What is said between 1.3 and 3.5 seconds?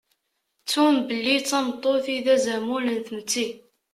d tameṭṭut i d azamul n tmetti.